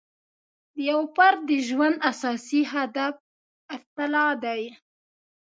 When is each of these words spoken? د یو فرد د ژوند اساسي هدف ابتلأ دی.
د 0.75 0.75
یو 0.89 1.01
فرد 1.15 1.39
د 1.49 1.51
ژوند 1.67 1.95
اساسي 2.11 2.61
هدف 2.73 3.13
ابتلأ 3.75 4.27
دی. 4.43 4.63